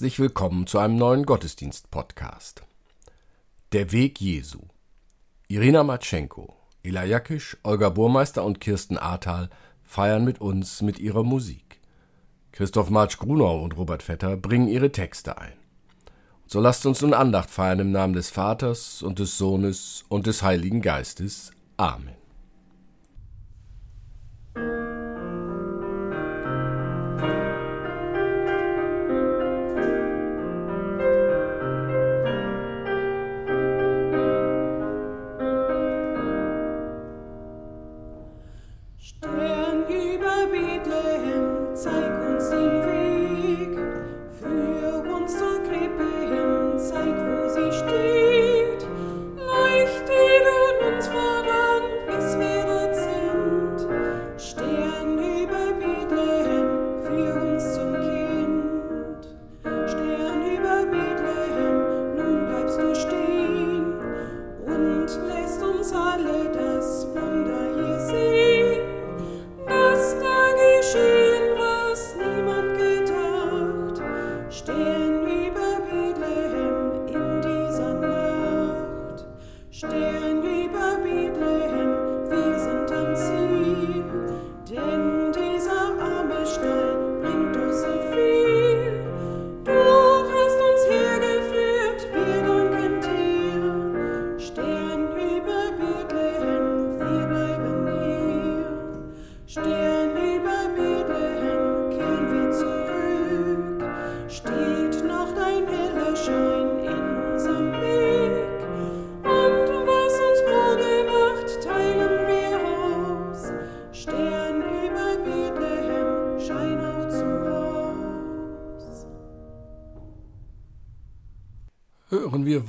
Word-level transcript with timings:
Herzlich 0.00 0.18
willkommen 0.18 0.66
zu 0.66 0.78
einem 0.78 0.96
neuen 0.96 1.26
Gottesdienst-Podcast. 1.26 2.62
Der 3.72 3.92
Weg 3.92 4.18
Jesu. 4.18 4.60
Irina 5.46 5.84
Matschenko, 5.84 6.56
Ila 6.82 7.04
Jakisch, 7.04 7.58
Olga 7.64 7.90
Burmeister 7.90 8.42
und 8.42 8.62
Kirsten 8.62 8.96
Ahrtal 8.96 9.50
feiern 9.84 10.24
mit 10.24 10.40
uns 10.40 10.80
mit 10.80 10.98
ihrer 10.98 11.22
Musik. 11.22 11.80
Christoph 12.52 12.88
Marsch 12.88 13.18
Grunau 13.18 13.62
und 13.62 13.76
Robert 13.76 14.02
Vetter 14.02 14.38
bringen 14.38 14.68
ihre 14.68 14.90
Texte 14.90 15.36
ein. 15.36 15.52
So 16.46 16.60
lasst 16.60 16.86
uns 16.86 17.02
nun 17.02 17.12
Andacht 17.12 17.50
feiern 17.50 17.80
im 17.80 17.92
Namen 17.92 18.14
des 18.14 18.30
Vaters 18.30 19.02
und 19.02 19.18
des 19.18 19.36
Sohnes 19.36 20.06
und 20.08 20.26
des 20.26 20.42
Heiligen 20.42 20.80
Geistes. 20.80 21.50
Amen. 21.76 22.19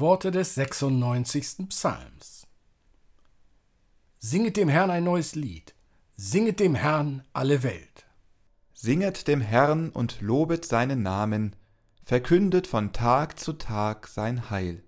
Worte 0.01 0.31
des 0.31 0.55
96. 0.55 1.69
Psalms. 1.69 2.47
Singet 4.17 4.57
dem 4.57 4.67
Herrn 4.67 4.89
ein 4.89 5.03
neues 5.03 5.35
Lied, 5.35 5.75
singet 6.17 6.59
dem 6.59 6.73
Herrn 6.73 7.23
alle 7.33 7.61
Welt. 7.61 8.07
Singet 8.73 9.27
dem 9.27 9.41
Herrn 9.41 9.89
und 9.89 10.19
lobet 10.19 10.65
seinen 10.65 11.03
Namen, 11.03 11.55
verkündet 12.03 12.65
von 12.65 12.93
Tag 12.93 13.39
zu 13.39 13.53
Tag 13.53 14.07
sein 14.07 14.49
Heil. 14.49 14.83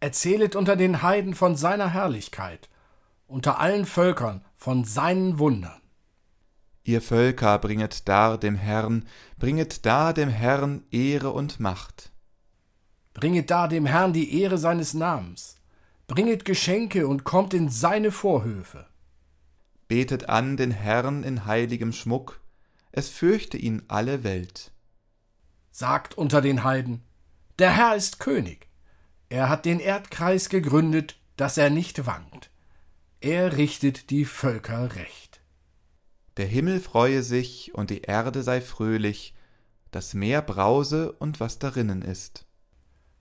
Erzählet 0.00 0.56
unter 0.56 0.76
den 0.76 1.02
Heiden 1.02 1.34
von 1.34 1.54
seiner 1.54 1.92
Herrlichkeit, 1.92 2.70
unter 3.26 3.60
allen 3.60 3.84
Völkern 3.84 4.42
von 4.56 4.84
seinen 4.84 5.38
Wundern. 5.38 5.82
Ihr 6.84 7.02
Völker 7.02 7.58
bringet 7.58 8.08
dar 8.08 8.38
dem 8.38 8.54
Herrn, 8.54 9.04
bringet 9.38 9.84
dar 9.84 10.14
dem 10.14 10.30
Herrn 10.30 10.84
Ehre 10.90 11.32
und 11.32 11.60
Macht. 11.60 12.15
Bringet 13.16 13.50
da 13.50 13.66
dem 13.66 13.86
Herrn 13.86 14.12
die 14.12 14.42
Ehre 14.42 14.58
seines 14.58 14.92
Namens. 14.92 15.56
Bringet 16.06 16.44
Geschenke 16.44 17.08
und 17.08 17.24
kommt 17.24 17.54
in 17.54 17.70
seine 17.70 18.12
Vorhöfe. 18.12 18.86
Betet 19.88 20.28
an 20.28 20.58
den 20.58 20.70
Herrn 20.70 21.22
in 21.22 21.46
heiligem 21.46 21.94
Schmuck, 21.94 22.42
es 22.92 23.08
fürchte 23.08 23.56
ihn 23.56 23.82
alle 23.88 24.22
Welt. 24.22 24.70
Sagt 25.70 26.18
unter 26.18 26.42
den 26.42 26.62
Heiden, 26.62 27.04
der 27.58 27.74
Herr 27.74 27.96
ist 27.96 28.20
König. 28.20 28.68
Er 29.30 29.48
hat 29.48 29.64
den 29.64 29.80
Erdkreis 29.80 30.50
gegründet, 30.50 31.18
dass 31.38 31.56
er 31.56 31.70
nicht 31.70 32.04
wankt. 32.04 32.50
Er 33.22 33.56
richtet 33.56 34.10
die 34.10 34.26
Völker 34.26 34.94
recht. 34.94 35.40
Der 36.36 36.46
Himmel 36.46 36.80
freue 36.80 37.22
sich 37.22 37.74
und 37.74 37.88
die 37.88 38.02
Erde 38.02 38.42
sei 38.42 38.60
fröhlich, 38.60 39.34
das 39.90 40.12
Meer 40.12 40.42
brause 40.42 41.12
und 41.12 41.40
was 41.40 41.58
darinnen 41.58 42.02
ist. 42.02 42.45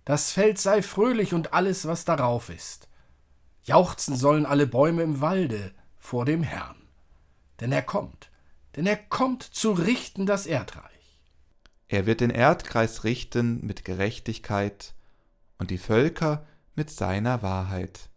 Das 0.05 0.31
Feld 0.31 0.59
sei 0.59 0.81
fröhlich 0.81 1.33
und 1.33 1.53
alles, 1.53 1.87
was 1.87 2.05
darauf 2.05 2.49
ist. 2.49 2.87
Jauchzen 3.63 4.15
sollen 4.15 4.45
alle 4.45 4.67
Bäume 4.67 5.01
im 5.01 5.19
Walde 5.19 5.73
vor 5.97 6.25
dem 6.25 6.43
Herrn. 6.43 6.87
Denn 7.59 7.71
er 7.71 7.81
kommt, 7.81 8.29
denn 8.75 8.85
er 8.85 8.97
kommt 8.97 9.43
zu 9.43 9.71
richten 9.71 10.25
das 10.25 10.45
Erdreich. 10.45 10.91
Er 11.87 12.05
wird 12.05 12.21
den 12.21 12.29
Erdkreis 12.29 13.03
richten 13.03 13.65
mit 13.65 13.85
Gerechtigkeit 13.85 14.93
und 15.57 15.71
die 15.71 15.77
Völker 15.77 16.45
mit 16.75 16.91
seiner 16.91 17.41
Wahrheit. 17.41 18.09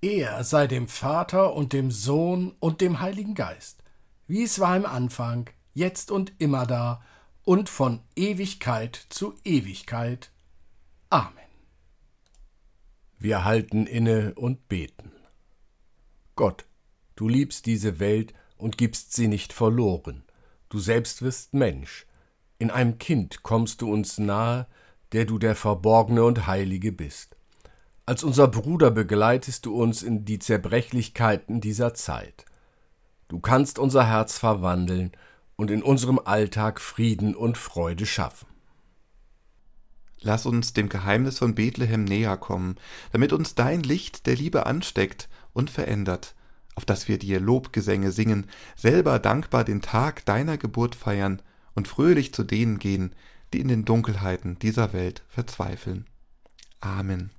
Er 0.00 0.42
sei 0.44 0.66
dem 0.66 0.88
Vater 0.88 1.54
und 1.54 1.72
dem 1.72 1.90
Sohn 1.90 2.54
und 2.60 2.80
dem 2.80 3.00
Heiligen 3.00 3.34
Geist, 3.34 3.82
wie 4.26 4.42
es 4.42 4.58
war 4.58 4.76
im 4.76 4.86
Anfang, 4.86 5.48
jetzt 5.72 6.10
und 6.10 6.32
immer 6.38 6.66
da 6.66 7.02
und 7.44 7.68
von 7.68 8.00
Ewigkeit 8.16 9.06
zu 9.08 9.34
Ewigkeit. 9.44 10.30
Amen. 11.10 11.32
Wir 13.18 13.44
halten 13.44 13.86
inne 13.86 14.34
und 14.34 14.68
beten. 14.68 15.12
Gott, 16.36 16.66
du 17.16 17.28
liebst 17.28 17.66
diese 17.66 18.00
Welt 18.00 18.34
und 18.56 18.76
gibst 18.76 19.12
sie 19.14 19.28
nicht 19.28 19.52
verloren. 19.52 20.24
Du 20.68 20.78
selbst 20.78 21.22
wirst 21.22 21.54
Mensch. 21.54 22.06
In 22.58 22.70
einem 22.70 22.98
Kind 22.98 23.42
kommst 23.42 23.80
du 23.80 23.92
uns 23.92 24.18
nahe, 24.18 24.66
der 25.12 25.24
du 25.24 25.38
der 25.38 25.54
Verborgene 25.54 26.24
und 26.24 26.46
Heilige 26.46 26.92
bist. 26.92 27.36
Als 28.06 28.24
unser 28.24 28.48
Bruder 28.48 28.90
begleitest 28.90 29.64
du 29.64 29.80
uns 29.80 30.02
in 30.02 30.24
die 30.24 30.38
Zerbrechlichkeiten 30.38 31.60
dieser 31.60 31.94
Zeit. 31.94 32.44
Du 33.28 33.40
kannst 33.40 33.78
unser 33.78 34.06
Herz 34.06 34.36
verwandeln 34.36 35.12
und 35.56 35.70
in 35.70 35.82
unserem 35.82 36.18
Alltag 36.18 36.80
Frieden 36.80 37.34
und 37.34 37.56
Freude 37.56 38.04
schaffen. 38.04 38.46
Lass 40.24 40.46
uns 40.46 40.72
dem 40.72 40.88
Geheimnis 40.88 41.38
von 41.38 41.54
Bethlehem 41.54 42.04
näher 42.04 42.38
kommen, 42.38 42.76
damit 43.12 43.34
uns 43.34 43.54
dein 43.54 43.82
Licht 43.82 44.26
der 44.26 44.36
Liebe 44.36 44.64
ansteckt 44.64 45.28
und 45.52 45.68
verändert, 45.68 46.34
auf 46.76 46.86
dass 46.86 47.08
wir 47.08 47.18
dir 47.18 47.40
Lobgesänge 47.40 48.10
singen, 48.10 48.46
selber 48.74 49.18
dankbar 49.18 49.64
den 49.64 49.82
Tag 49.82 50.24
deiner 50.24 50.56
Geburt 50.56 50.94
feiern 50.94 51.42
und 51.74 51.88
fröhlich 51.88 52.32
zu 52.32 52.42
denen 52.42 52.78
gehen, 52.78 53.14
die 53.52 53.60
in 53.60 53.68
den 53.68 53.84
Dunkelheiten 53.84 54.58
dieser 54.58 54.94
Welt 54.94 55.22
verzweifeln. 55.28 56.06
Amen. 56.80 57.30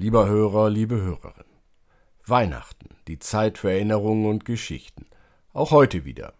Lieber 0.00 0.28
Hörer, 0.28 0.70
liebe 0.70 0.94
Hörerin, 0.94 1.44
Weihnachten, 2.24 2.90
die 3.08 3.18
Zeit 3.18 3.58
für 3.58 3.72
Erinnerungen 3.72 4.26
und 4.26 4.44
Geschichten, 4.44 5.06
auch 5.52 5.72
heute 5.72 6.04
wieder. 6.04 6.34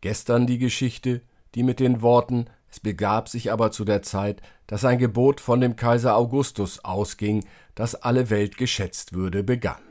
Gestern 0.00 0.46
die 0.46 0.58
Geschichte, 0.58 1.20
die 1.56 1.64
mit 1.64 1.80
den 1.80 2.00
Worten 2.00 2.46
Es 2.70 2.78
begab 2.78 3.28
sich 3.28 3.50
aber 3.50 3.72
zu 3.72 3.84
der 3.84 4.02
Zeit, 4.02 4.40
dass 4.68 4.84
ein 4.84 4.98
Gebot 4.98 5.40
von 5.40 5.60
dem 5.60 5.74
Kaiser 5.74 6.16
Augustus 6.16 6.84
ausging, 6.84 7.44
dass 7.74 7.96
alle 7.96 8.30
Welt 8.30 8.56
geschätzt 8.56 9.14
würde, 9.14 9.42
begann. 9.42 9.85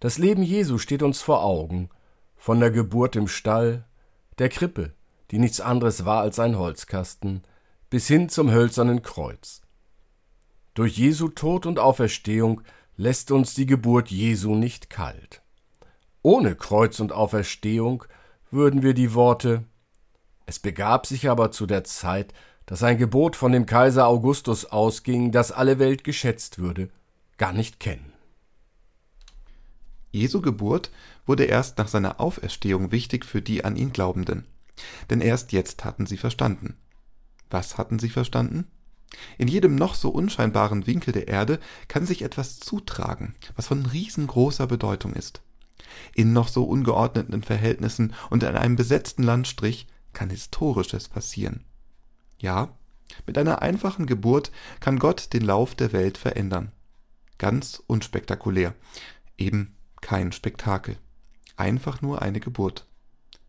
Das 0.00 0.16
Leben 0.16 0.42
Jesu 0.42 0.78
steht 0.78 1.02
uns 1.02 1.20
vor 1.20 1.44
Augen, 1.44 1.90
von 2.34 2.58
der 2.58 2.70
Geburt 2.70 3.16
im 3.16 3.28
Stall, 3.28 3.84
der 4.38 4.48
Krippe, 4.48 4.94
die 5.30 5.38
nichts 5.38 5.60
anderes 5.60 6.06
war 6.06 6.22
als 6.22 6.38
ein 6.38 6.56
Holzkasten, 6.58 7.42
bis 7.90 8.08
hin 8.08 8.30
zum 8.30 8.50
hölzernen 8.50 9.02
Kreuz. 9.02 9.60
Durch 10.72 10.96
Jesu 10.96 11.28
Tod 11.28 11.66
und 11.66 11.78
Auferstehung 11.78 12.62
lässt 12.96 13.30
uns 13.30 13.52
die 13.52 13.66
Geburt 13.66 14.10
Jesu 14.10 14.54
nicht 14.54 14.88
kalt. 14.88 15.42
Ohne 16.22 16.54
Kreuz 16.56 16.98
und 17.00 17.12
Auferstehung 17.12 18.04
würden 18.50 18.82
wir 18.82 18.94
die 18.94 19.12
Worte 19.14 19.64
Es 20.46 20.58
begab 20.58 21.06
sich 21.06 21.28
aber 21.28 21.50
zu 21.52 21.66
der 21.66 21.84
Zeit, 21.84 22.32
dass 22.64 22.82
ein 22.82 22.96
Gebot 22.96 23.36
von 23.36 23.52
dem 23.52 23.66
Kaiser 23.66 24.06
Augustus 24.06 24.64
ausging, 24.64 25.30
dass 25.30 25.52
alle 25.52 25.78
Welt 25.78 26.04
geschätzt 26.04 26.58
würde, 26.58 26.88
gar 27.36 27.52
nicht 27.52 27.80
kennen. 27.80 28.09
Jesu 30.12 30.40
Geburt 30.40 30.90
wurde 31.26 31.44
erst 31.44 31.78
nach 31.78 31.88
seiner 31.88 32.20
Auferstehung 32.20 32.92
wichtig 32.92 33.24
für 33.24 33.42
die 33.42 33.64
an 33.64 33.76
ihn 33.76 33.92
Glaubenden. 33.92 34.44
Denn 35.08 35.20
erst 35.20 35.52
jetzt 35.52 35.84
hatten 35.84 36.06
sie 36.06 36.16
verstanden. 36.16 36.76
Was 37.50 37.78
hatten 37.78 37.98
sie 37.98 38.08
verstanden? 38.08 38.66
In 39.38 39.48
jedem 39.48 39.74
noch 39.74 39.94
so 39.94 40.10
unscheinbaren 40.10 40.86
Winkel 40.86 41.12
der 41.12 41.28
Erde 41.28 41.58
kann 41.88 42.06
sich 42.06 42.22
etwas 42.22 42.60
zutragen, 42.60 43.34
was 43.56 43.66
von 43.66 43.86
riesengroßer 43.86 44.66
Bedeutung 44.66 45.14
ist. 45.14 45.42
In 46.14 46.32
noch 46.32 46.48
so 46.48 46.64
ungeordneten 46.64 47.42
Verhältnissen 47.42 48.14
und 48.30 48.42
in 48.42 48.56
einem 48.56 48.76
besetzten 48.76 49.22
Landstrich 49.22 49.86
kann 50.12 50.30
Historisches 50.30 51.08
passieren. 51.08 51.64
Ja, 52.38 52.76
mit 53.26 53.36
einer 53.36 53.62
einfachen 53.62 54.06
Geburt 54.06 54.52
kann 54.78 54.98
Gott 54.98 55.32
den 55.32 55.42
Lauf 55.42 55.74
der 55.74 55.92
Welt 55.92 56.16
verändern. 56.16 56.70
Ganz 57.38 57.82
unspektakulär. 57.86 58.74
Eben 59.36 59.74
kein 60.00 60.32
Spektakel. 60.32 60.96
Einfach 61.56 62.02
nur 62.02 62.22
eine 62.22 62.40
Geburt. 62.40 62.86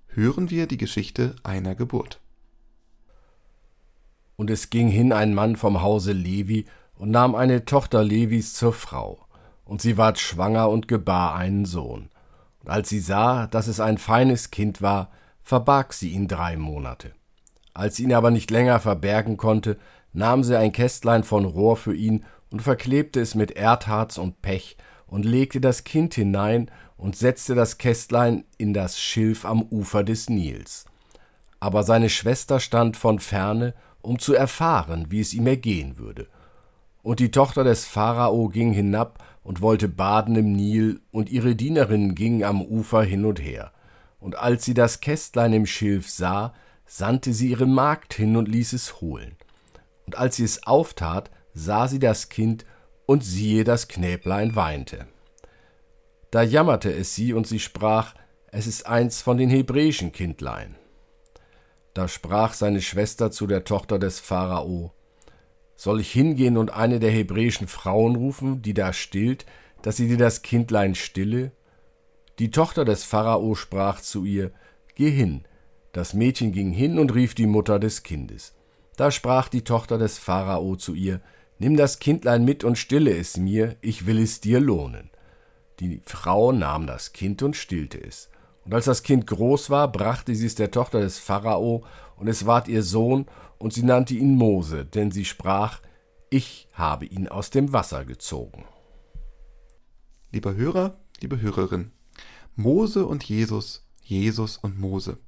Hören 0.07 0.49
wir 0.49 0.67
die 0.67 0.77
Geschichte 0.77 1.35
einer 1.43 1.75
Geburt. 1.75 2.19
Und 4.35 4.49
es 4.49 4.69
ging 4.69 4.87
hin 4.87 5.13
ein 5.13 5.33
Mann 5.33 5.55
vom 5.55 5.81
Hause 5.81 6.13
Levi 6.13 6.65
und 6.95 7.11
nahm 7.11 7.35
eine 7.35 7.65
Tochter 7.65 8.03
Levis 8.03 8.53
zur 8.53 8.73
Frau. 8.73 9.25
Und 9.65 9.81
sie 9.81 9.97
ward 9.97 10.19
schwanger 10.19 10.69
und 10.69 10.87
gebar 10.87 11.35
einen 11.35 11.65
Sohn. 11.65 12.09
Und 12.59 12.69
als 12.69 12.89
sie 12.89 12.99
sah, 12.99 13.47
dass 13.47 13.67
es 13.67 13.79
ein 13.79 13.97
feines 13.97 14.51
Kind 14.51 14.81
war, 14.81 15.11
verbarg 15.41 15.93
sie 15.93 16.09
ihn 16.09 16.27
drei 16.27 16.57
Monate. 16.57 17.13
Als 17.73 17.95
sie 17.95 18.03
ihn 18.03 18.13
aber 18.13 18.31
nicht 18.31 18.51
länger 18.51 18.79
verbergen 18.79 19.37
konnte, 19.37 19.77
nahm 20.13 20.43
sie 20.43 20.57
ein 20.57 20.71
Kästlein 20.71 21.23
von 21.23 21.45
Rohr 21.45 21.77
für 21.77 21.95
ihn 21.95 22.25
und 22.49 22.61
verklebte 22.61 23.21
es 23.21 23.33
mit 23.33 23.51
Erdharz 23.51 24.17
und 24.17 24.41
Pech 24.41 24.77
und 25.11 25.25
legte 25.25 25.61
das 25.61 25.83
Kind 25.83 26.15
hinein 26.15 26.71
und 26.97 27.15
setzte 27.15 27.53
das 27.53 27.77
Kästlein 27.77 28.45
in 28.57 28.73
das 28.73 28.99
Schilf 28.99 29.45
am 29.45 29.61
Ufer 29.61 30.03
des 30.03 30.27
Nils. 30.27 30.85
Aber 31.59 31.83
seine 31.83 32.09
Schwester 32.09 32.59
stand 32.59 32.97
von 32.97 33.19
ferne 33.19 33.75
um 34.01 34.19
zu 34.19 34.33
erfahren, 34.33 35.07
wie 35.09 35.19
es 35.19 35.33
ihm 35.33 35.47
ergehen 35.47 35.97
würde. 35.97 36.27
Und 37.03 37.19
die 37.19 37.31
Tochter 37.31 37.63
des 37.63 37.85
Pharao 37.85 38.49
ging 38.49 38.71
hinab 38.73 39.23
und 39.43 39.61
wollte 39.61 39.87
baden 39.87 40.35
im 40.35 40.51
Nil, 40.53 41.01
und 41.11 41.29
ihre 41.29 41.55
Dienerinnen 41.55 42.15
gingen 42.15 42.43
am 42.43 42.61
Ufer 42.61 43.03
hin 43.03 43.25
und 43.25 43.41
her. 43.41 43.71
Und 44.19 44.37
als 44.37 44.65
sie 44.65 44.75
das 44.75 45.01
Kästlein 45.01 45.53
im 45.53 45.65
Schilf 45.65 46.09
sah, 46.09 46.53
sandte 46.85 47.33
sie 47.33 47.49
ihre 47.49 47.65
Magd 47.65 48.13
hin 48.13 48.35
und 48.35 48.47
ließ 48.47 48.73
es 48.73 49.01
holen. 49.01 49.35
Und 50.05 50.15
als 50.17 50.35
sie 50.35 50.43
es 50.43 50.67
auftat, 50.67 51.31
sah 51.53 51.87
sie 51.87 51.99
das 51.99 52.29
Kind, 52.29 52.65
und 53.11 53.25
siehe, 53.25 53.65
das 53.65 53.89
Knäblein 53.89 54.55
weinte. 54.55 55.05
Da 56.31 56.43
jammerte 56.43 56.93
es 56.93 57.13
sie, 57.13 57.33
und 57.33 57.45
sie 57.45 57.59
sprach, 57.59 58.15
es 58.51 58.67
ist 58.67 58.87
eins 58.87 59.21
von 59.21 59.37
den 59.37 59.49
hebräischen 59.49 60.13
Kindlein. 60.13 60.75
Da 61.93 62.07
sprach 62.07 62.53
seine 62.53 62.81
Schwester 62.81 63.29
zu 63.29 63.47
der 63.47 63.65
Tochter 63.65 63.99
des 63.99 64.19
Pharao, 64.19 64.93
Soll 65.75 65.99
ich 65.99 66.11
hingehen 66.11 66.57
und 66.57 66.71
eine 66.71 66.99
der 66.99 67.11
hebräischen 67.11 67.67
Frauen 67.67 68.15
rufen, 68.15 68.61
die 68.61 68.73
da 68.73 68.93
stillt, 68.93 69.45
dass 69.81 69.97
sie 69.97 70.07
dir 70.07 70.17
das 70.17 70.41
Kindlein 70.41 70.95
stille? 70.95 71.51
Die 72.39 72.51
Tochter 72.51 72.85
des 72.85 73.03
Pharao 73.03 73.55
sprach 73.55 73.99
zu 73.99 74.23
ihr, 74.23 74.51
Geh 74.95 75.09
hin. 75.09 75.43
Das 75.91 76.13
Mädchen 76.13 76.53
ging 76.53 76.71
hin 76.71 76.97
und 76.97 77.13
rief 77.13 77.35
die 77.35 77.47
Mutter 77.47 77.77
des 77.77 78.03
Kindes. 78.03 78.55
Da 78.95 79.11
sprach 79.11 79.49
die 79.49 79.63
Tochter 79.63 79.97
des 79.97 80.17
Pharao 80.17 80.77
zu 80.77 80.93
ihr, 80.93 81.19
Nimm 81.61 81.77
das 81.77 81.99
Kindlein 81.99 82.43
mit 82.43 82.63
und 82.63 82.75
stille 82.75 83.15
es 83.15 83.37
mir, 83.37 83.75
ich 83.81 84.07
will 84.07 84.17
es 84.17 84.41
dir 84.41 84.59
lohnen. 84.59 85.11
Die 85.79 86.01
Frau 86.07 86.51
nahm 86.51 86.87
das 86.87 87.13
Kind 87.13 87.43
und 87.43 87.55
stillte 87.55 88.03
es. 88.03 88.31
Und 88.65 88.73
als 88.73 88.85
das 88.85 89.03
Kind 89.03 89.27
groß 89.27 89.69
war, 89.69 89.91
brachte 89.91 90.33
sie 90.33 90.47
es 90.47 90.55
der 90.55 90.71
Tochter 90.71 91.01
des 91.01 91.19
Pharao, 91.19 91.85
und 92.15 92.27
es 92.27 92.47
ward 92.47 92.67
ihr 92.67 92.81
Sohn, 92.81 93.27
und 93.59 93.73
sie 93.73 93.83
nannte 93.83 94.15
ihn 94.15 94.37
Mose, 94.37 94.85
denn 94.85 95.11
sie 95.11 95.23
sprach, 95.23 95.81
ich 96.31 96.67
habe 96.73 97.05
ihn 97.05 97.27
aus 97.27 97.51
dem 97.51 97.71
Wasser 97.71 98.05
gezogen. 98.05 98.65
Lieber 100.31 100.55
Hörer, 100.55 100.97
liebe 101.19 101.41
Hörerin, 101.41 101.91
Mose 102.55 103.05
und 103.05 103.23
Jesus, 103.23 103.87
Jesus 104.01 104.57
und 104.57 104.79
Mose. 104.79 105.19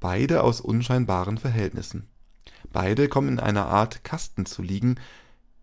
Beide 0.00 0.42
aus 0.42 0.60
unscheinbaren 0.60 1.38
Verhältnissen. 1.38 2.08
Beide 2.72 3.08
kommen 3.08 3.28
in 3.28 3.38
einer 3.38 3.66
Art 3.66 4.02
Kasten 4.02 4.44
zu 4.44 4.62
liegen. 4.62 4.96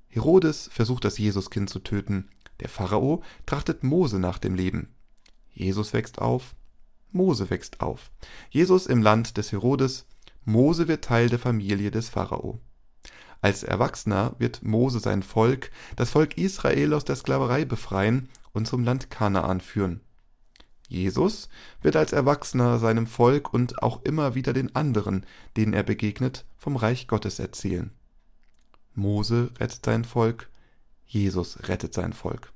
Herodes 0.10 0.70
versucht 0.72 1.06
das 1.06 1.18
Jesuskind 1.18 1.70
zu 1.70 1.80
töten. 1.80 2.30
Der 2.60 2.70
Pharao 2.70 3.24
trachtet 3.46 3.84
Mose 3.84 4.20
nach 4.20 4.40
dem 4.40 4.56
Leben. 4.56 4.90
Jesus 5.54 5.94
wächst 5.94 6.20
auf, 6.20 6.56
Mose 7.12 7.50
wächst 7.50 7.82
auf. 7.82 8.12
Jesus 8.50 8.86
im 8.86 9.02
Land 9.02 9.38
des 9.38 9.52
Herodes. 9.52 10.06
Mose 10.46 10.88
wird 10.88 11.04
Teil 11.06 11.30
der 11.30 11.40
Familie 11.40 11.92
des 11.92 12.10
Pharao. 12.10 12.60
Als 13.42 13.64
Erwachsener 13.64 14.36
wird 14.38 14.64
Mose 14.64 15.00
sein 15.00 15.24
Volk, 15.24 15.72
das 15.96 16.10
Volk 16.10 16.38
Israel 16.38 16.94
aus 16.94 17.06
der 17.06 17.16
Sklaverei 17.16 17.66
befreien 17.66 18.30
und 18.52 18.68
zum 18.68 18.84
Land 18.84 19.10
Kanaan 19.10 19.62
führen. 19.62 20.02
Jesus 20.88 21.50
wird 21.82 21.96
als 21.96 22.14
Erwachsener 22.14 22.80
seinem 22.80 23.06
Volk 23.06 23.54
und 23.54 23.82
auch 23.84 24.04
immer 24.04 24.34
wieder 24.34 24.54
den 24.54 24.76
anderen, 24.76 25.26
denen 25.56 25.74
er 25.74 25.84
begegnet, 25.84 26.46
vom 26.58 26.76
Reich 26.76 27.08
Gottes 27.08 27.40
erzählen. 27.40 27.92
Mose 28.94 29.52
rettet 29.60 29.86
sein 29.86 30.04
Volk, 30.04 30.50
Jesus 31.06 31.68
rettet 31.68 31.94
sein 31.94 32.14
Volk. 32.14 32.54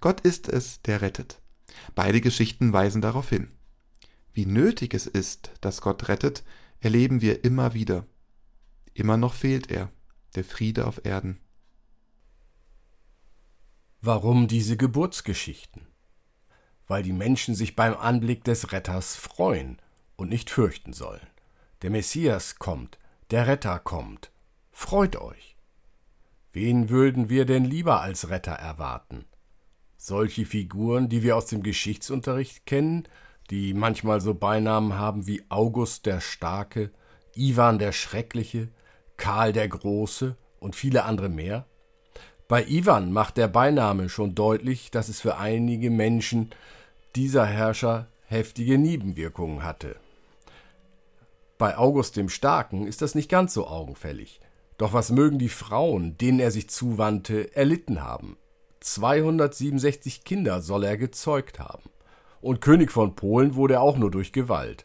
Gott 0.00 0.20
ist 0.22 0.48
es, 0.48 0.82
der 0.82 1.00
rettet. 1.00 1.40
Beide 1.94 2.20
Geschichten 2.20 2.72
weisen 2.72 3.02
darauf 3.02 3.28
hin. 3.28 3.48
Wie 4.32 4.46
nötig 4.46 4.94
es 4.94 5.06
ist, 5.06 5.52
dass 5.60 5.80
Gott 5.80 6.08
rettet, 6.08 6.42
erleben 6.80 7.20
wir 7.20 7.44
immer 7.44 7.74
wieder. 7.74 8.06
Immer 8.94 9.16
noch 9.16 9.34
fehlt 9.34 9.70
er, 9.70 9.90
der 10.34 10.44
Friede 10.44 10.86
auf 10.86 11.04
Erden. 11.04 11.38
Warum 14.00 14.48
diese 14.48 14.76
Geburtsgeschichten? 14.76 15.86
Weil 16.88 17.04
die 17.04 17.12
Menschen 17.12 17.54
sich 17.54 17.76
beim 17.76 17.94
Anblick 17.94 18.42
des 18.42 18.72
Retters 18.72 19.14
freuen 19.14 19.80
und 20.16 20.28
nicht 20.28 20.50
fürchten 20.50 20.92
sollen. 20.92 21.26
Der 21.82 21.90
Messias 21.90 22.56
kommt, 22.58 22.98
der 23.30 23.46
Retter 23.46 23.78
kommt. 23.78 24.31
Freut 24.84 25.14
euch. 25.14 25.56
Wen 26.52 26.90
würden 26.90 27.30
wir 27.30 27.46
denn 27.46 27.64
lieber 27.64 28.00
als 28.00 28.30
Retter 28.30 28.52
erwarten? 28.52 29.24
Solche 29.96 30.44
Figuren, 30.44 31.08
die 31.08 31.22
wir 31.22 31.36
aus 31.36 31.46
dem 31.46 31.62
Geschichtsunterricht 31.62 32.66
kennen, 32.66 33.04
die 33.48 33.74
manchmal 33.74 34.20
so 34.20 34.34
Beinamen 34.34 34.98
haben 34.98 35.28
wie 35.28 35.44
August 35.48 36.04
der 36.04 36.20
Starke, 36.20 36.90
Ivan 37.36 37.78
der 37.78 37.92
Schreckliche, 37.92 38.68
Karl 39.16 39.52
der 39.52 39.68
Große 39.68 40.36
und 40.58 40.74
viele 40.74 41.04
andere 41.04 41.28
mehr? 41.28 41.64
Bei 42.48 42.66
Ivan 42.66 43.12
macht 43.12 43.36
der 43.36 43.48
Beiname 43.48 44.08
schon 44.08 44.34
deutlich, 44.34 44.90
dass 44.90 45.08
es 45.08 45.20
für 45.20 45.38
einige 45.38 45.90
Menschen 45.90 46.50
dieser 47.14 47.46
Herrscher 47.46 48.08
heftige 48.26 48.76
Nebenwirkungen 48.78 49.62
hatte. 49.62 49.94
Bei 51.56 51.78
August 51.78 52.16
dem 52.16 52.28
Starken 52.28 52.88
ist 52.88 53.00
das 53.00 53.14
nicht 53.14 53.30
ganz 53.30 53.54
so 53.54 53.68
augenfällig. 53.68 54.41
Doch 54.82 54.92
was 54.92 55.12
mögen 55.12 55.38
die 55.38 55.48
Frauen, 55.48 56.18
denen 56.18 56.40
er 56.40 56.50
sich 56.50 56.68
zuwandte, 56.68 57.54
erlitten 57.54 58.02
haben? 58.02 58.36
267 58.80 60.24
Kinder 60.24 60.60
soll 60.60 60.82
er 60.82 60.96
gezeugt 60.96 61.60
haben. 61.60 61.88
Und 62.40 62.60
König 62.60 62.90
von 62.90 63.14
Polen 63.14 63.54
wurde 63.54 63.74
er 63.74 63.80
auch 63.80 63.96
nur 63.96 64.10
durch 64.10 64.32
Gewalt. 64.32 64.84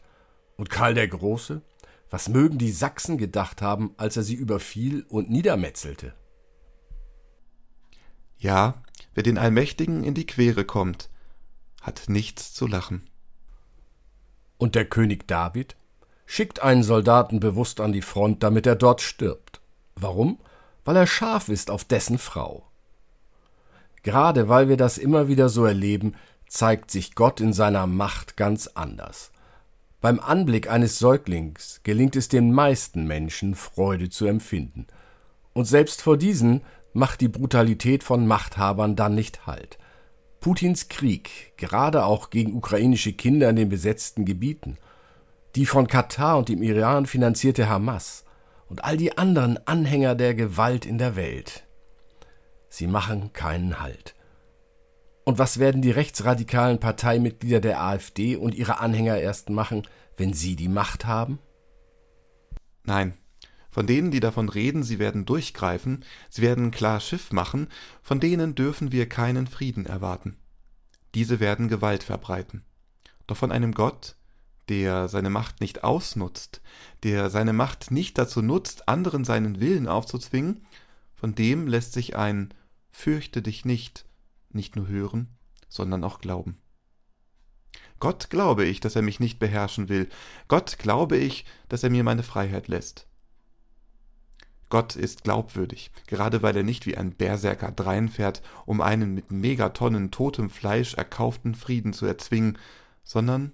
Und 0.56 0.70
Karl 0.70 0.94
der 0.94 1.08
Große? 1.08 1.62
Was 2.10 2.28
mögen 2.28 2.58
die 2.58 2.70
Sachsen 2.70 3.18
gedacht 3.18 3.60
haben, 3.60 3.92
als 3.96 4.16
er 4.16 4.22
sie 4.22 4.36
überfiel 4.36 5.04
und 5.08 5.30
niedermetzelte? 5.30 6.14
Ja, 8.38 8.80
wer 9.14 9.24
den 9.24 9.36
Allmächtigen 9.36 10.04
in 10.04 10.14
die 10.14 10.26
Quere 10.26 10.64
kommt, 10.64 11.10
hat 11.82 12.04
nichts 12.06 12.54
zu 12.54 12.68
lachen. 12.68 13.10
Und 14.58 14.76
der 14.76 14.84
König 14.84 15.26
David 15.26 15.74
schickt 16.24 16.62
einen 16.62 16.84
Soldaten 16.84 17.40
bewusst 17.40 17.80
an 17.80 17.92
die 17.92 18.02
Front, 18.02 18.44
damit 18.44 18.64
er 18.64 18.76
dort 18.76 19.00
stirbt. 19.00 19.57
Warum? 20.00 20.38
Weil 20.84 20.96
er 20.96 21.06
scharf 21.06 21.48
ist 21.48 21.70
auf 21.70 21.84
dessen 21.84 22.18
Frau. 22.18 22.64
Gerade 24.02 24.48
weil 24.48 24.68
wir 24.68 24.76
das 24.76 24.96
immer 24.98 25.28
wieder 25.28 25.48
so 25.48 25.64
erleben, 25.64 26.14
zeigt 26.48 26.90
sich 26.90 27.14
Gott 27.14 27.40
in 27.40 27.52
seiner 27.52 27.86
Macht 27.86 28.36
ganz 28.36 28.68
anders. 28.68 29.32
Beim 30.00 30.20
Anblick 30.20 30.70
eines 30.70 30.98
Säuglings 30.98 31.80
gelingt 31.82 32.14
es 32.16 32.28
den 32.28 32.52
meisten 32.52 33.06
Menschen, 33.06 33.54
Freude 33.54 34.08
zu 34.08 34.26
empfinden. 34.26 34.86
Und 35.52 35.64
selbst 35.64 36.02
vor 36.02 36.16
diesen 36.16 36.62
macht 36.92 37.20
die 37.20 37.28
Brutalität 37.28 38.04
von 38.04 38.26
Machthabern 38.26 38.94
dann 38.94 39.14
nicht 39.14 39.46
Halt. 39.46 39.78
Putins 40.40 40.88
Krieg, 40.88 41.52
gerade 41.56 42.04
auch 42.04 42.30
gegen 42.30 42.54
ukrainische 42.54 43.12
Kinder 43.12 43.50
in 43.50 43.56
den 43.56 43.68
besetzten 43.68 44.24
Gebieten, 44.24 44.78
die 45.56 45.66
von 45.66 45.88
Katar 45.88 46.38
und 46.38 46.48
dem 46.48 46.62
Iran 46.62 47.06
finanzierte 47.06 47.68
Hamas 47.68 48.24
und 48.68 48.84
all 48.84 48.96
die 48.96 49.16
anderen 49.18 49.58
Anhänger 49.66 50.14
der 50.14 50.34
Gewalt 50.34 50.86
in 50.86 50.98
der 50.98 51.16
Welt. 51.16 51.66
Sie 52.68 52.86
machen 52.86 53.32
keinen 53.32 53.80
Halt. 53.80 54.14
Und 55.24 55.38
was 55.38 55.58
werden 55.58 55.82
die 55.82 55.90
rechtsradikalen 55.90 56.80
Parteimitglieder 56.80 57.60
der 57.60 57.82
AfD 57.82 58.36
und 58.36 58.54
ihre 58.54 58.80
Anhänger 58.80 59.18
erst 59.18 59.50
machen, 59.50 59.86
wenn 60.16 60.32
sie 60.32 60.56
die 60.56 60.68
Macht 60.68 61.04
haben? 61.04 61.38
Nein, 62.84 63.14
von 63.70 63.86
denen, 63.86 64.10
die 64.10 64.20
davon 64.20 64.48
reden, 64.48 64.82
sie 64.82 64.98
werden 64.98 65.26
durchgreifen, 65.26 66.04
sie 66.30 66.42
werden 66.42 66.70
klar 66.70 67.00
Schiff 67.00 67.32
machen, 67.32 67.68
von 68.02 68.20
denen 68.20 68.54
dürfen 68.54 68.92
wir 68.92 69.08
keinen 69.08 69.46
Frieden 69.46 69.86
erwarten. 69.86 70.36
Diese 71.14 71.40
werden 71.40 71.68
Gewalt 71.68 72.02
verbreiten. 72.02 72.64
Doch 73.26 73.36
von 73.36 73.52
einem 73.52 73.72
Gott, 73.72 74.16
der 74.68 75.08
seine 75.08 75.30
Macht 75.30 75.60
nicht 75.60 75.84
ausnutzt, 75.84 76.60
der 77.02 77.30
seine 77.30 77.52
Macht 77.52 77.90
nicht 77.90 78.18
dazu 78.18 78.42
nutzt, 78.42 78.88
anderen 78.88 79.24
seinen 79.24 79.60
Willen 79.60 79.88
aufzuzwingen, 79.88 80.66
von 81.14 81.34
dem 81.34 81.66
lässt 81.66 81.92
sich 81.92 82.16
ein 82.16 82.54
Fürchte 82.90 83.42
dich 83.42 83.64
nicht 83.64 84.04
nicht 84.50 84.76
nur 84.76 84.88
hören, 84.88 85.28
sondern 85.68 86.04
auch 86.04 86.20
glauben. 86.20 86.58
Gott 88.00 88.30
glaube 88.30 88.64
ich, 88.64 88.80
dass 88.80 88.96
er 88.96 89.02
mich 89.02 89.20
nicht 89.20 89.38
beherrschen 89.38 89.88
will. 89.88 90.08
Gott 90.46 90.78
glaube 90.78 91.16
ich, 91.16 91.44
dass 91.68 91.82
er 91.82 91.90
mir 91.90 92.04
meine 92.04 92.22
Freiheit 92.22 92.68
lässt. 92.68 93.06
Gott 94.70 94.96
ist 94.96 95.24
glaubwürdig, 95.24 95.90
gerade 96.06 96.42
weil 96.42 96.56
er 96.56 96.62
nicht 96.62 96.86
wie 96.86 96.96
ein 96.96 97.12
Berserker 97.12 97.72
dreinfährt, 97.72 98.42
um 98.66 98.80
einen 98.80 99.14
mit 99.14 99.30
Megatonnen 99.30 100.10
totem 100.10 100.50
Fleisch 100.50 100.94
erkauften 100.94 101.54
Frieden 101.54 101.94
zu 101.94 102.04
erzwingen, 102.04 102.58
sondern 103.02 103.52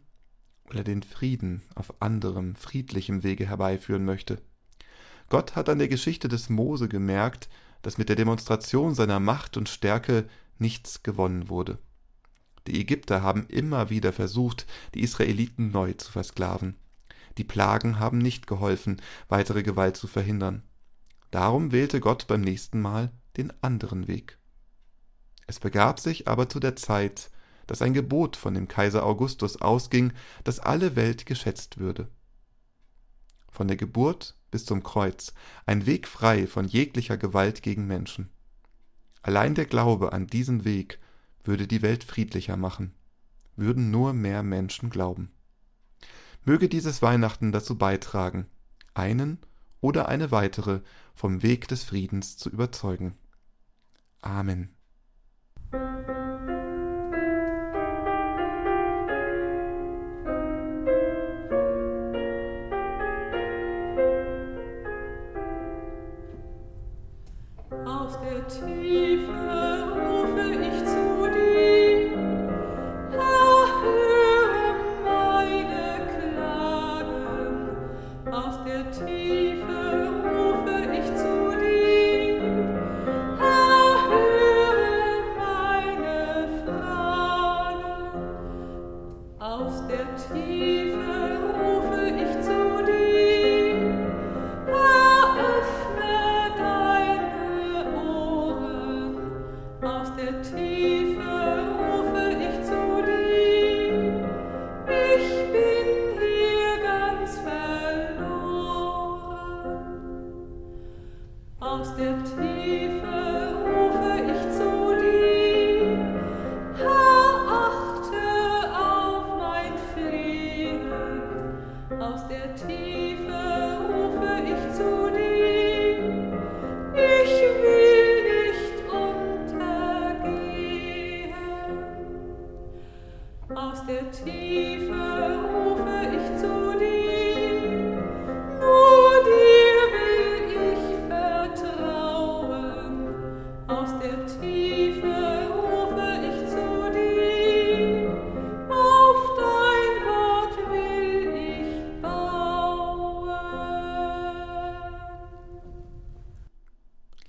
weil 0.64 0.78
er 0.78 0.84
den 0.84 1.02
Frieden 1.02 1.62
auf 1.74 2.00
anderem, 2.00 2.54
friedlichem 2.54 3.22
Wege 3.22 3.46
herbeiführen 3.46 4.04
möchte. 4.04 4.40
Gott 5.28 5.56
hat 5.56 5.68
an 5.68 5.78
der 5.78 5.88
Geschichte 5.88 6.28
des 6.28 6.48
Mose 6.48 6.88
gemerkt, 6.88 7.48
dass 7.82 7.98
mit 7.98 8.08
der 8.08 8.16
Demonstration 8.16 8.94
seiner 8.94 9.20
Macht 9.20 9.56
und 9.56 9.68
Stärke 9.68 10.28
nichts 10.58 11.02
gewonnen 11.02 11.48
wurde. 11.48 11.78
Die 12.66 12.80
Ägypter 12.80 13.22
haben 13.22 13.46
immer 13.48 13.90
wieder 13.90 14.12
versucht, 14.12 14.66
die 14.94 15.02
Israeliten 15.02 15.70
neu 15.70 15.92
zu 15.92 16.10
versklaven. 16.10 16.76
Die 17.36 17.44
Plagen 17.44 17.98
haben 17.98 18.18
nicht 18.18 18.46
geholfen, 18.46 19.02
weitere 19.28 19.62
Gewalt 19.62 19.96
zu 19.96 20.06
verhindern. 20.06 20.62
Darum 21.30 21.72
wählte 21.72 22.00
Gott 22.00 22.26
beim 22.26 22.40
nächsten 22.40 22.80
Mal 22.80 23.10
den 23.36 23.52
anderen 23.62 24.06
Weg. 24.06 24.38
Es 25.46 25.60
begab 25.60 26.00
sich 26.00 26.28
aber 26.28 26.48
zu 26.48 26.60
der 26.60 26.76
Zeit, 26.76 27.30
dass 27.66 27.82
ein 27.82 27.94
Gebot 27.94 28.36
von 28.36 28.54
dem 28.54 28.68
Kaiser 28.68 29.04
Augustus 29.04 29.60
ausging, 29.60 30.12
dass 30.44 30.60
alle 30.60 30.96
Welt 30.96 31.26
geschätzt 31.26 31.78
würde. 31.78 32.08
Von 33.50 33.68
der 33.68 33.76
Geburt 33.76 34.36
bis 34.50 34.64
zum 34.64 34.82
Kreuz, 34.82 35.34
ein 35.66 35.86
Weg 35.86 36.06
frei 36.06 36.46
von 36.46 36.66
jeglicher 36.66 37.16
Gewalt 37.16 37.62
gegen 37.62 37.86
Menschen. 37.86 38.30
Allein 39.22 39.54
der 39.54 39.64
Glaube 39.64 40.12
an 40.12 40.26
diesen 40.26 40.64
Weg 40.64 41.00
würde 41.42 41.66
die 41.66 41.82
Welt 41.82 42.04
friedlicher 42.04 42.56
machen, 42.56 42.94
würden 43.56 43.90
nur 43.90 44.12
mehr 44.12 44.42
Menschen 44.42 44.90
glauben. 44.90 45.30
Möge 46.44 46.68
dieses 46.68 47.00
Weihnachten 47.00 47.52
dazu 47.52 47.78
beitragen, 47.78 48.46
einen 48.92 49.38
oder 49.80 50.08
eine 50.08 50.30
weitere 50.30 50.80
vom 51.14 51.42
Weg 51.42 51.68
des 51.68 51.84
Friedens 51.84 52.36
zu 52.36 52.50
überzeugen. 52.50 53.14
Amen. 54.20 54.74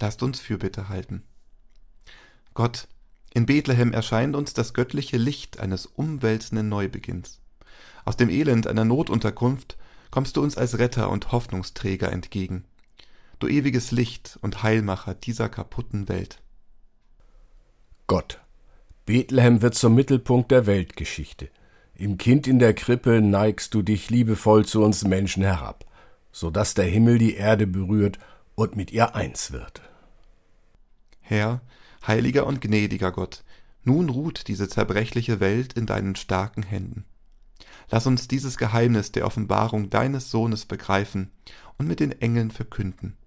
Lasst 0.05 0.21
uns 0.21 0.39
Fürbitte 0.39 0.87
halten. 0.87 1.23
Gott, 2.53 2.87
in 3.33 3.47
Bethlehem 3.47 3.91
erscheint 3.91 4.35
uns 4.35 4.53
das 4.53 4.75
göttliche 4.75 5.17
Licht 5.17 5.59
eines 5.59 5.87
umwälzenden 5.87 6.69
Neubeginns. 6.69 7.41
Aus 8.05 8.15
dem 8.15 8.29
Elend 8.29 8.67
einer 8.67 8.85
Notunterkunft 8.85 9.77
kommst 10.11 10.37
du 10.37 10.43
uns 10.43 10.57
als 10.57 10.77
Retter 10.77 11.09
und 11.09 11.31
Hoffnungsträger 11.31 12.11
entgegen. 12.11 12.65
Du 13.39 13.47
ewiges 13.47 13.89
Licht 13.89 14.37
und 14.43 14.61
Heilmacher 14.61 15.15
dieser 15.15 15.49
kaputten 15.49 16.07
Welt. 16.07 16.39
Gott, 18.05 18.39
Bethlehem 19.07 19.63
wird 19.63 19.73
zum 19.73 19.95
Mittelpunkt 19.95 20.51
der 20.51 20.67
Weltgeschichte. 20.67 21.49
Im 21.95 22.19
Kind 22.19 22.45
in 22.45 22.59
der 22.59 22.75
Krippe 22.75 23.21
neigst 23.21 23.73
du 23.73 23.81
dich 23.81 24.11
liebevoll 24.11 24.67
zu 24.67 24.83
uns 24.83 25.03
Menschen 25.03 25.41
herab, 25.41 25.83
so 26.31 26.51
dass 26.51 26.75
der 26.75 26.85
Himmel 26.85 27.17
die 27.17 27.33
Erde 27.33 27.65
berührt 27.65 28.19
und 28.53 28.75
mit 28.75 28.91
ihr 28.91 29.15
eins 29.15 29.51
wird. 29.51 29.81
Herr, 31.27 31.61
heiliger 32.05 32.45
und 32.45 32.61
gnädiger 32.61 33.11
Gott, 33.11 33.43
nun 33.83 34.09
ruht 34.09 34.47
diese 34.47 34.69
zerbrechliche 34.69 35.39
Welt 35.39 35.73
in 35.73 35.87
deinen 35.87 36.15
starken 36.15 36.61
Händen. 36.61 37.03
Lass 37.89 38.05
uns 38.05 38.27
dieses 38.27 38.57
Geheimnis 38.57 39.11
der 39.11 39.25
Offenbarung 39.25 39.89
deines 39.89 40.29
Sohnes 40.29 40.67
begreifen 40.67 41.31
und 41.79 41.87
mit 41.87 41.99
den 41.99 42.11
Engeln 42.11 42.51
verkünden. 42.51 43.17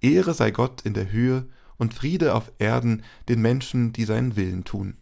Ehre 0.00 0.32
sei 0.32 0.52
Gott 0.52 0.80
in 0.82 0.94
der 0.94 1.12
Höhe 1.12 1.46
und 1.76 1.92
Friede 1.92 2.34
auf 2.34 2.50
Erden 2.58 3.02
den 3.28 3.42
Menschen, 3.42 3.92
die 3.92 4.06
seinen 4.06 4.36
Willen 4.36 4.64
tun. 4.64 4.96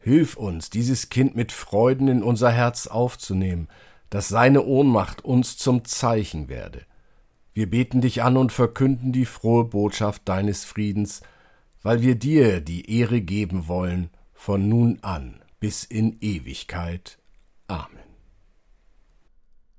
Hilf 0.00 0.36
uns, 0.36 0.70
dieses 0.70 1.08
Kind 1.08 1.36
mit 1.36 1.52
Freuden 1.52 2.08
in 2.08 2.24
unser 2.24 2.50
Herz 2.50 2.88
aufzunehmen, 2.88 3.68
dass 4.08 4.26
seine 4.26 4.64
Ohnmacht 4.64 5.24
uns 5.24 5.56
zum 5.56 5.84
Zeichen 5.84 6.48
werde. 6.48 6.84
Wir 7.52 7.68
beten 7.68 8.00
dich 8.00 8.22
an 8.22 8.36
und 8.36 8.52
verkünden 8.52 9.12
die 9.12 9.26
frohe 9.26 9.64
Botschaft 9.64 10.28
deines 10.28 10.64
Friedens, 10.64 11.22
weil 11.82 12.02
wir 12.02 12.14
dir 12.14 12.60
die 12.60 12.98
Ehre 12.98 13.20
geben 13.20 13.66
wollen, 13.68 14.10
von 14.32 14.68
nun 14.68 14.98
an 15.02 15.42
bis 15.58 15.84
in 15.84 16.16
Ewigkeit. 16.20 17.18
Amen. 17.68 17.98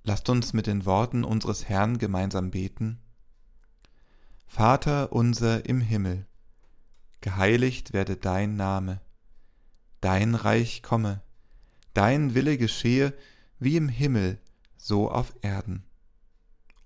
Lasst 0.04 0.30
uns 0.30 0.54
mit 0.54 0.68
den 0.68 0.86
Worten 0.86 1.24
unseres 1.24 1.68
Herrn 1.68 1.98
gemeinsam 1.98 2.52
beten. 2.52 3.00
Vater 4.48 5.12
unser 5.12 5.66
im 5.66 5.80
Himmel, 5.80 6.26
geheiligt 7.22 7.94
werde 7.94 8.18
dein 8.18 8.56
Name, 8.56 9.00
dein 10.02 10.36
Reich 10.36 10.84
komme, 10.84 11.22
dein 11.94 12.36
Wille 12.36 12.58
geschehe 12.58 13.14
wie 13.60 13.78
im 13.78 13.90
Himmel, 13.90 14.40
so 14.78 15.10
auf 15.10 15.34
Erden. 15.42 15.84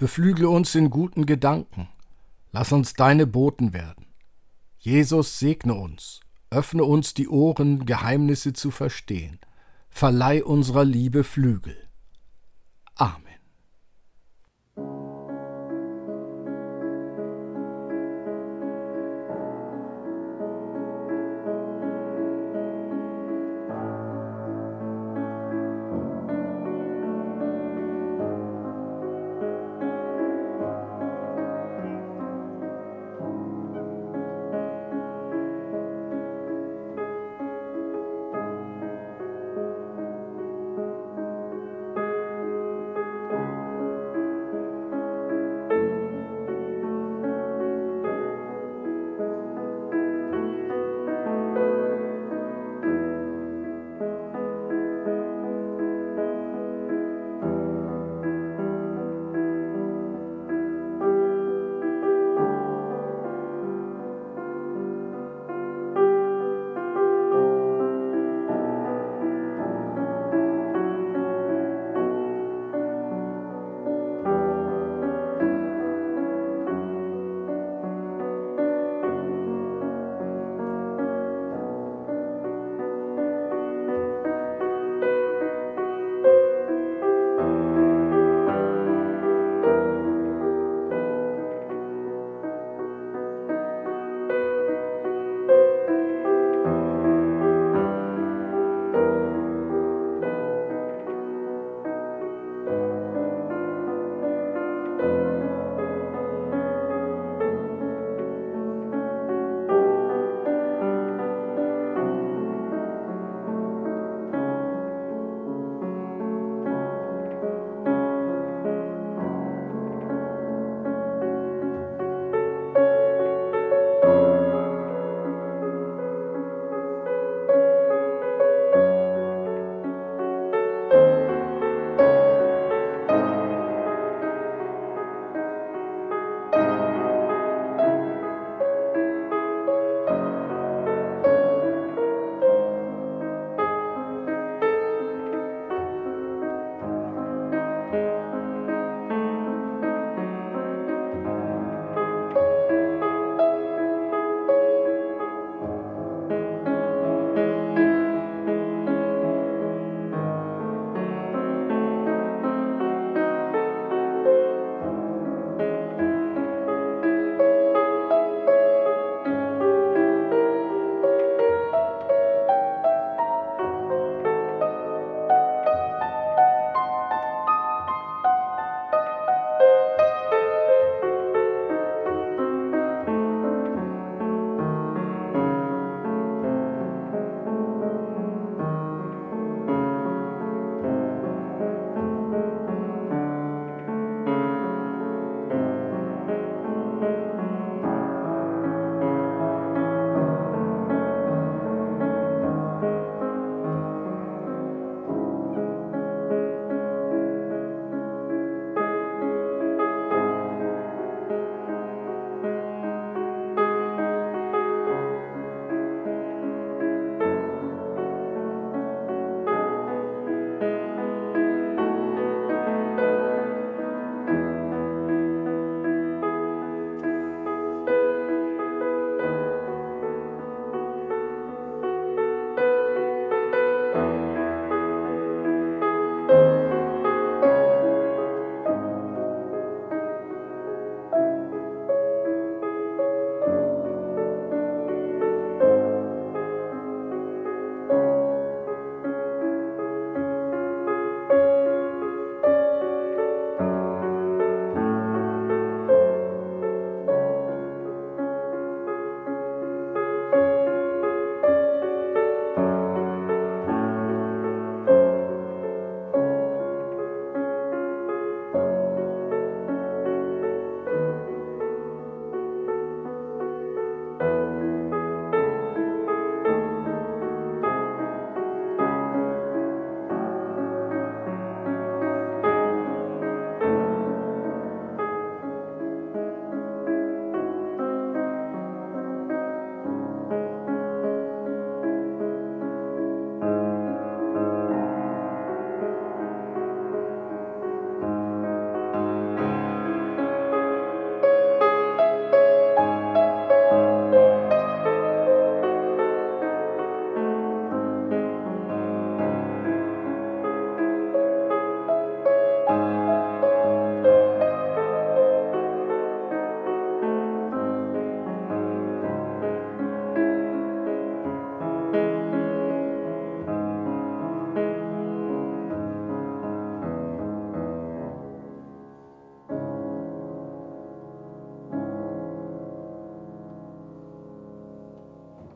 beflügle 0.00 0.48
uns 0.48 0.74
in 0.74 0.88
guten 0.88 1.26
Gedanken, 1.26 1.86
lass 2.52 2.72
uns 2.72 2.94
deine 2.94 3.26
Boten 3.26 3.74
werden. 3.74 4.06
Jesus 4.78 5.38
segne 5.38 5.74
uns, 5.74 6.20
öffne 6.48 6.84
uns 6.84 7.12
die 7.12 7.28
Ohren, 7.28 7.84
Geheimnisse 7.84 8.54
zu 8.54 8.70
verstehen, 8.70 9.38
verleih 9.90 10.42
unserer 10.42 10.86
Liebe 10.86 11.22
Flügel. 11.22 11.76